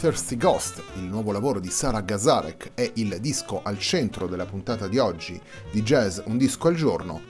[0.00, 4.88] Thirsty Ghost, il nuovo lavoro di Sara Gazarek, è il disco al centro della puntata
[4.88, 5.38] di oggi
[5.70, 7.20] di Jazz Un disco al giorno.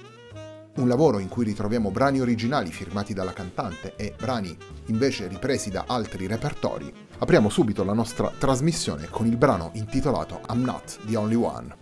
[0.77, 5.83] Un lavoro in cui ritroviamo brani originali firmati dalla cantante e brani invece ripresi da
[5.89, 6.95] altri repertori.
[7.19, 11.80] Apriamo subito la nostra trasmissione con il brano intitolato I'm Not the Only One.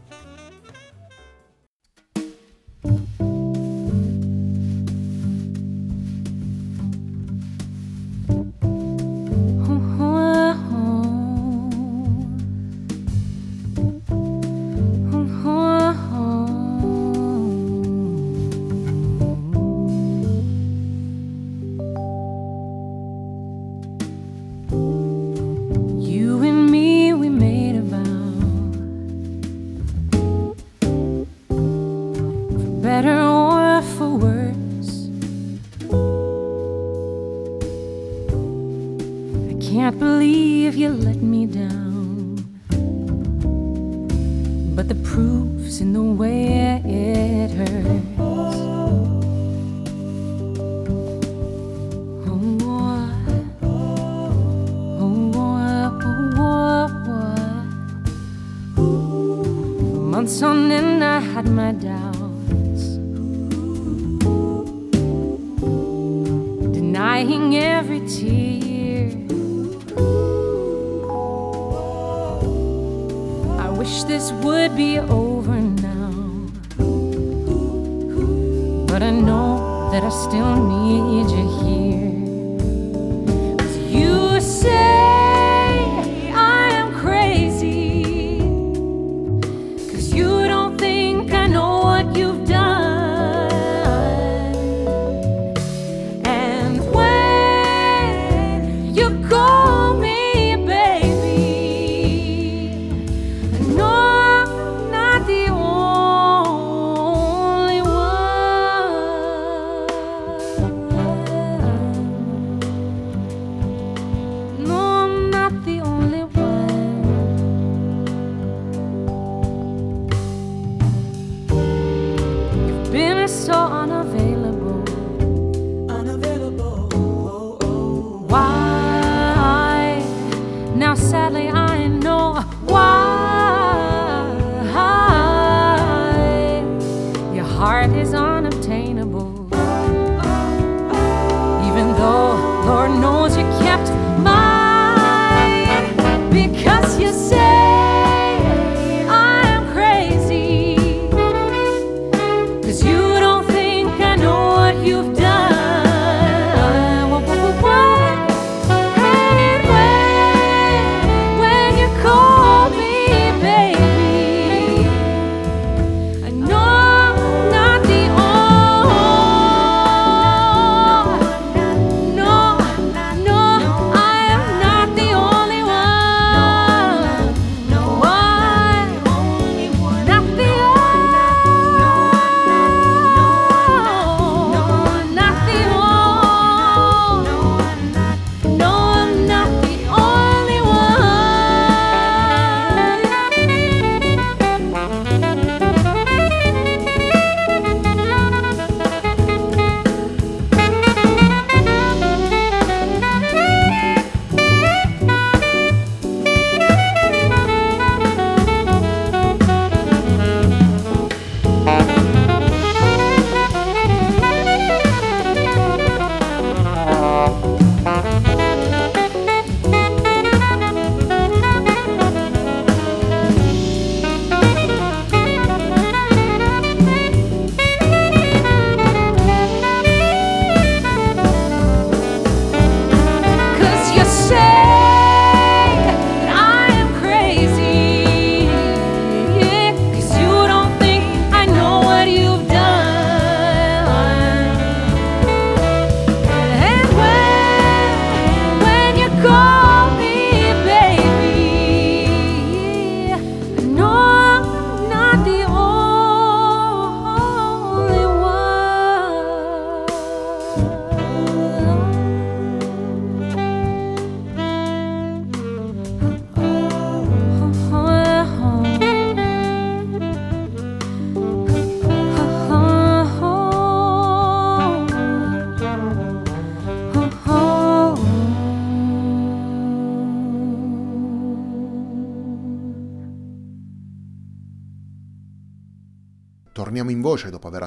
[131.28, 131.57] sadly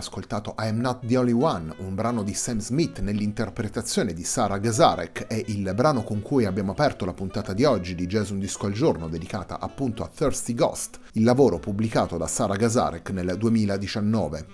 [0.01, 4.57] ascoltato I Am Not the Only One, un brano di Sam Smith nell'interpretazione di Sara
[4.57, 8.39] Gazarek e il brano con cui abbiamo aperto la puntata di oggi di Jazz Un
[8.39, 13.37] Disco al Giorno dedicata appunto a Thirsty Ghost, il lavoro pubblicato da Sara Gazarek nel
[13.37, 14.45] 2019.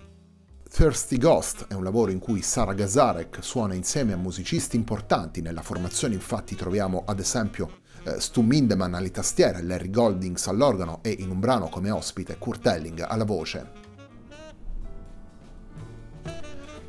[0.69, 5.61] Thirsty Ghost è un lavoro in cui Sara Gazarek suona insieme a musicisti importanti, nella
[5.61, 11.29] formazione infatti troviamo ad esempio eh, Stu Mindeman alle tastiere, Larry Goldings all'organo e in
[11.29, 13.86] un brano come ospite Kurt Elling alla voce.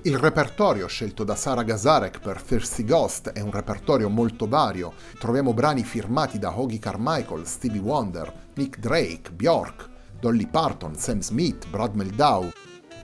[0.03, 4.93] Il repertorio scelto da Sara Gazarek per Thirsty Ghost è un repertorio molto vario.
[5.19, 9.89] Troviamo brani firmati da Hoagie Carmichael, Stevie Wonder, Nick Drake, Bjork,
[10.21, 12.49] Dolly Parton, Sam Smith, Brad Meldau,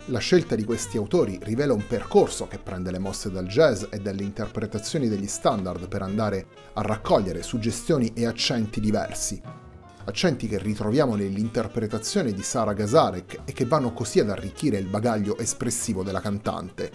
[0.09, 4.01] la scelta di questi autori rivela un percorso che prende le mosse dal jazz e
[4.01, 9.64] dalle interpretazioni degli standard per andare a raccogliere suggestioni e accenti diversi.
[10.07, 15.39] Accenti che ritroviamo nell'interpretazione di Sara Gazarek e che vanno così ad arricchire il bagaglio
[15.39, 16.91] espressivo della cantante.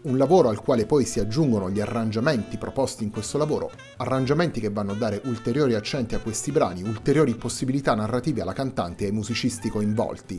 [0.00, 4.70] Un lavoro al quale poi si aggiungono gli arrangiamenti proposti in questo lavoro, arrangiamenti che
[4.70, 9.12] vanno a dare ulteriori accenti a questi brani, ulteriori possibilità narrative alla cantante e ai
[9.12, 10.37] musicisti coinvolti,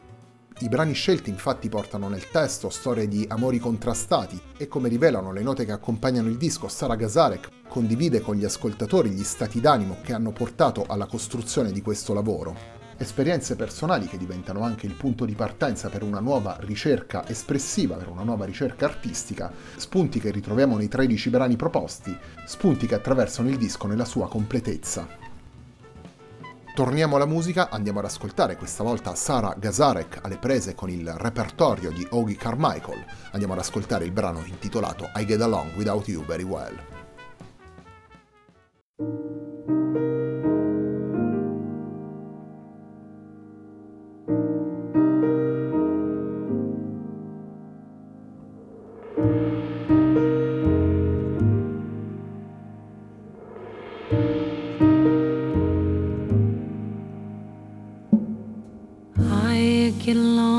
[0.62, 5.42] i brani scelti infatti portano nel testo storie di amori contrastati e come rivelano le
[5.42, 10.12] note che accompagnano il disco, Sara Gazarek condivide con gli ascoltatori gli stati d'animo che
[10.12, 12.78] hanno portato alla costruzione di questo lavoro.
[12.98, 18.10] Esperienze personali che diventano anche il punto di partenza per una nuova ricerca espressiva, per
[18.10, 22.14] una nuova ricerca artistica, spunti che ritroviamo nei 13 brani proposti,
[22.46, 25.29] spunti che attraversano il disco nella sua completezza.
[26.80, 31.92] Torniamo alla musica, andiamo ad ascoltare questa volta Sara Gazarek alle prese con il repertorio
[31.92, 33.04] di Ogie Carmichael.
[33.34, 36.98] Andiamo ad ascoltare il brano intitolato I Get Along Without You Very Well.
[60.10, 60.59] taken long.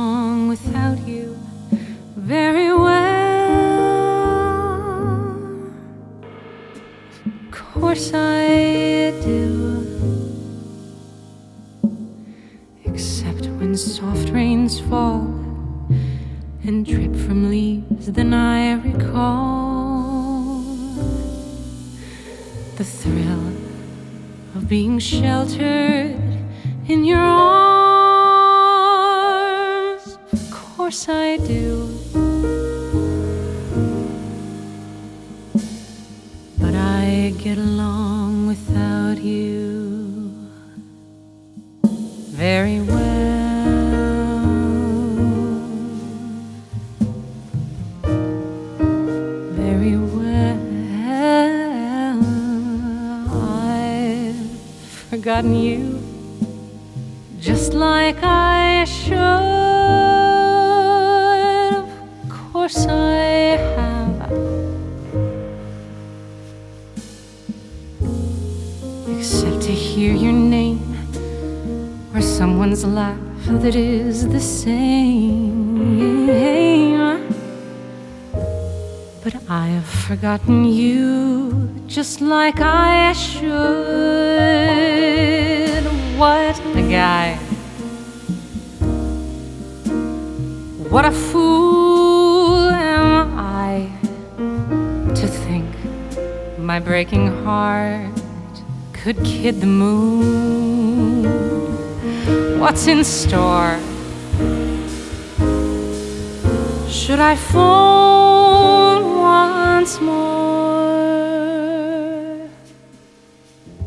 [55.47, 55.99] You
[57.41, 59.17] just like I should.
[61.73, 64.33] Of course I have.
[69.09, 70.81] Except to hear your name
[72.15, 75.81] or someone's laugh that is the same.
[79.23, 83.51] But I have forgotten you just like I should
[86.17, 87.37] what a guy.
[90.89, 93.91] What a fool am I
[95.15, 95.67] to think
[96.59, 98.23] my breaking heart
[98.95, 101.25] could kid the moon.
[102.59, 103.79] What's in store?
[106.89, 109.00] Should I phone
[109.81, 110.21] once more?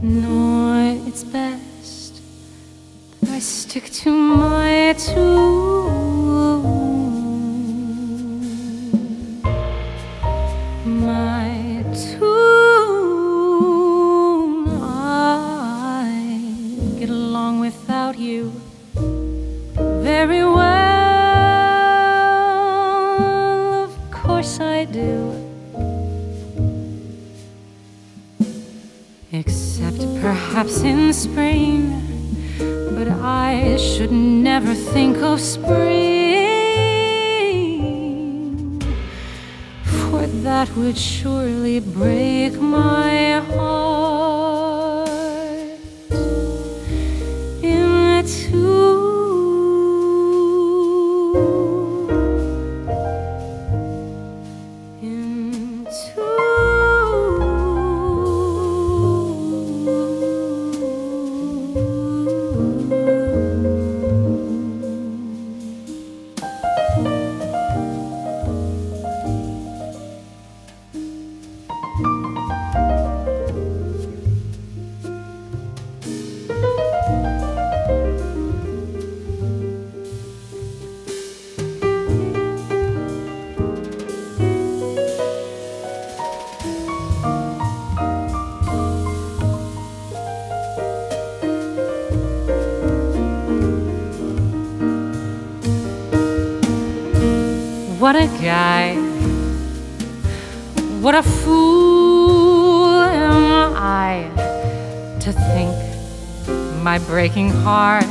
[0.02, 2.20] No, it's best
[3.30, 5.43] I stick to my tune.
[40.44, 44.03] That would surely break my heart
[98.14, 98.94] what a guy.
[101.02, 104.30] What a fool am I
[105.20, 105.74] to think
[106.84, 108.06] my breaking heart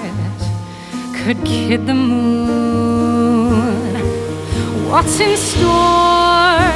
[1.14, 2.94] could kid the moon.
[4.90, 6.72] What's in store?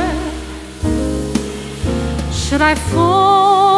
[2.30, 3.75] Should I fall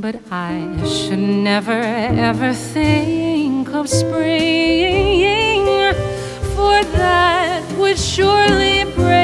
[0.00, 5.64] But I should never ever think of spring,
[6.54, 9.17] for that would surely break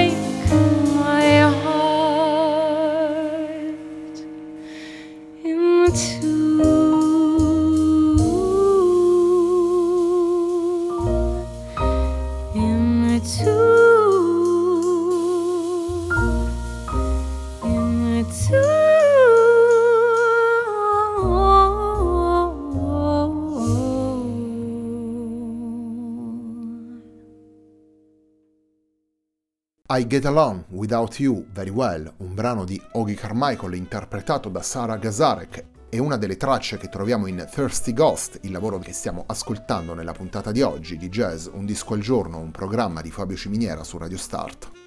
[29.97, 34.97] I Get Along Without You Very Well, un brano di Ogi Carmichael interpretato da Sara
[34.97, 39.95] Gazarek, è una delle tracce che troviamo in Thirsty Ghost, il lavoro che stiamo ascoltando
[39.95, 43.85] nella puntata di oggi di Jazz Un disco al giorno, un programma di Fabio Ciminiera
[43.85, 44.84] su Radio Start.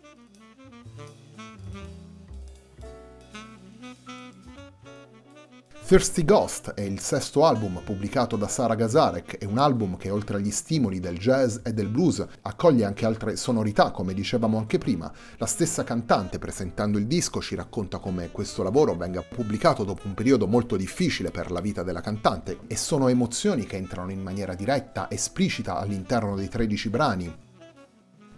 [5.88, 10.36] Thirsty Ghost è il sesto album pubblicato da Sara Gazarek, è un album che oltre
[10.36, 15.10] agli stimoli del jazz e del blues accoglie anche altre sonorità, come dicevamo anche prima.
[15.38, 20.14] La stessa cantante presentando il disco ci racconta come questo lavoro venga pubblicato dopo un
[20.14, 24.56] periodo molto difficile per la vita della cantante e sono emozioni che entrano in maniera
[24.56, 27.38] diretta, esplicita all'interno dei 13 brani,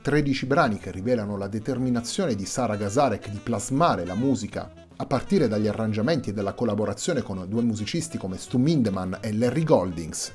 [0.03, 5.47] 13 brani che rivelano la determinazione di Sara Gazarek di plasmare la musica a partire
[5.47, 10.33] dagli arrangiamenti e dalla collaborazione con due musicisti come Stu Mindeman e Larry Goldings.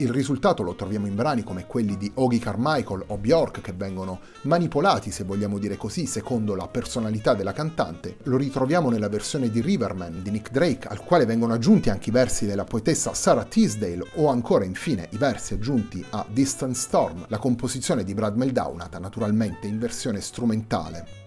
[0.00, 4.20] Il risultato lo troviamo in brani come quelli di Ogi Carmichael o Bjork che vengono
[4.42, 8.16] manipolati, se vogliamo dire così, secondo la personalità della cantante.
[8.22, 12.12] Lo ritroviamo nella versione di Riverman di Nick Drake, al quale vengono aggiunti anche i
[12.12, 17.38] versi della poetessa Sarah Teasdale o ancora infine i versi aggiunti a Distant Storm, la
[17.38, 21.17] composizione di Brad Meldau nata naturalmente in versione strumentale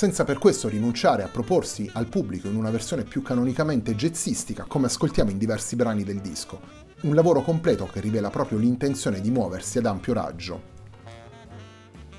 [0.00, 4.86] senza per questo rinunciare a proporsi al pubblico in una versione più canonicamente jazzistica come
[4.86, 6.58] ascoltiamo in diversi brani del disco.
[7.02, 10.62] Un lavoro completo che rivela proprio l'intenzione di muoversi ad ampio raggio.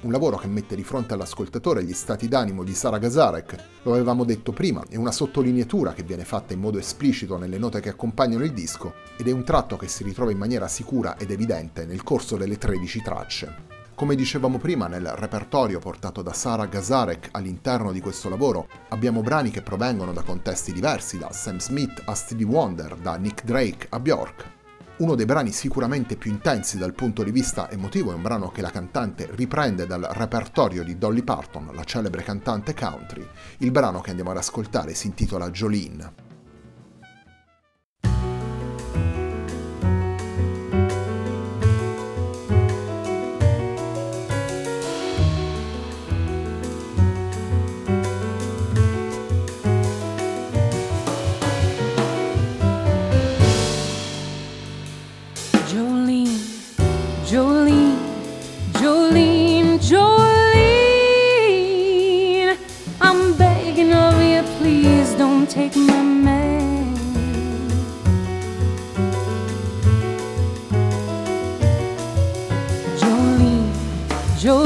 [0.01, 4.25] Un lavoro che mette di fronte all'ascoltatore gli stati d'animo di Sara Gazarek, lo avevamo
[4.25, 8.43] detto prima, è una sottolineatura che viene fatta in modo esplicito nelle note che accompagnano
[8.43, 12.03] il disco ed è un tratto che si ritrova in maniera sicura ed evidente nel
[12.03, 13.70] corso delle 13 tracce.
[14.01, 19.51] Come dicevamo prima, nel repertorio portato da Sara Gazarek all'interno di questo lavoro abbiamo brani
[19.51, 23.99] che provengono da contesti diversi, da Sam Smith a Stevie Wonder, da Nick Drake a
[23.99, 24.51] Bjork.
[24.97, 28.61] Uno dei brani sicuramente più intensi dal punto di vista emotivo è un brano che
[28.61, 33.23] la cantante riprende dal repertorio di Dolly Parton, la celebre cantante country.
[33.59, 36.30] Il brano che andiamo ad ascoltare si intitola Jolene.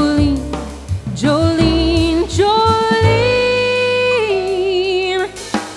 [0.06, 0.38] Jolene,
[1.16, 3.26] Jolene, Jolene.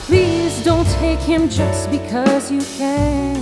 [0.05, 3.37] Please don't take him just because you can.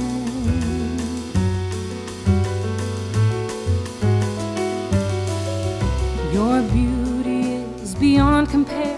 [6.31, 8.97] Your beauty is beyond compare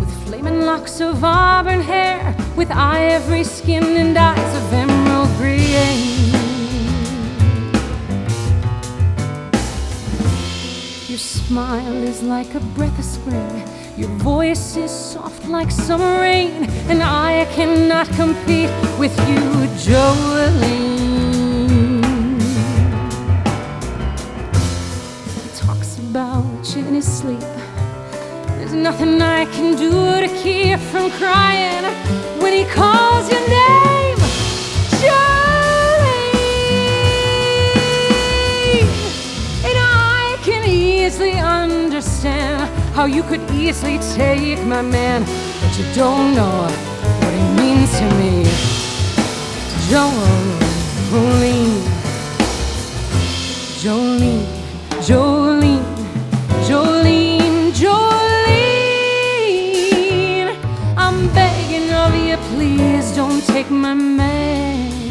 [0.00, 6.21] with flaming locks of auburn hair, with ivory skin and eyes of emerald green.
[11.12, 16.64] Your smile is like a breath of spring, Your voice is soft like summer rain,
[16.88, 19.42] and I cannot compete with you,
[19.84, 20.72] Jolene.
[25.42, 27.46] He talks about you in his sleep.
[28.56, 29.92] There's nothing I can do
[30.26, 31.84] to keep from crying
[32.40, 33.41] when he calls your
[43.02, 45.24] how you could easily take my man,
[45.60, 46.68] but you don't know
[47.20, 48.32] what he means to me,
[49.90, 50.60] Jolene.
[53.82, 54.46] Jolene,
[55.06, 55.84] Jolene,
[56.68, 58.92] Jolene, Jolene.
[60.96, 65.01] I'm begging of you, please don't take my man.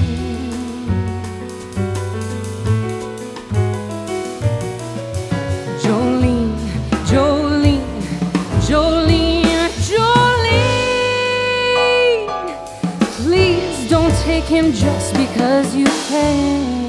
[14.52, 16.82] Him just because you can.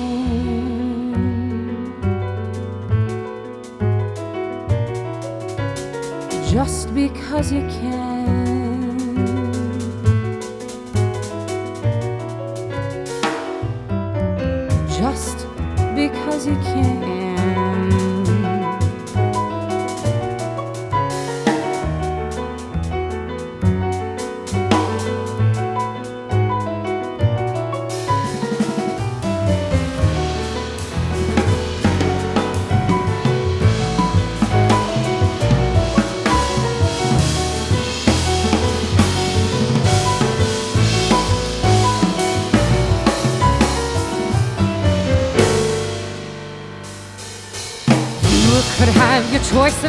[6.51, 8.02] Just because you can.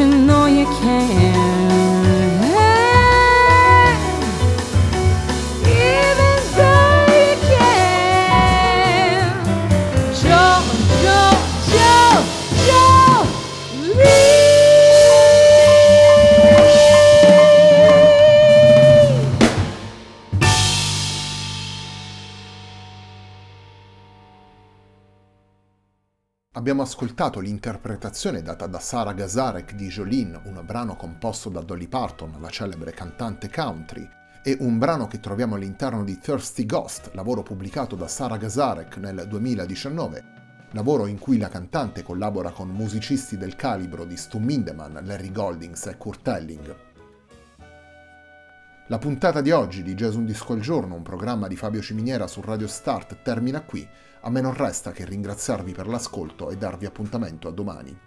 [0.00, 1.69] Even you can.
[26.90, 32.48] Ascoltato l'interpretazione data da Sara Gazarek di Jolene, un brano composto da Dolly Parton, la
[32.48, 34.08] celebre cantante country,
[34.42, 39.24] e un brano che troviamo all'interno di Thirsty Ghost, lavoro pubblicato da Sara Gazarek nel
[39.28, 40.24] 2019,
[40.72, 45.86] lavoro in cui la cantante collabora con musicisti del calibro di Stu Mindeman, Larry Goldings
[45.86, 46.76] e Kurt Elling.
[48.88, 52.26] La puntata di oggi di Jazz Un Disco al Giorno, un programma di Fabio Ciminiera
[52.26, 53.88] su Radio Start, termina qui.
[54.22, 57.98] A me non resta che ringraziarvi per l'ascolto e darvi appuntamento a domani.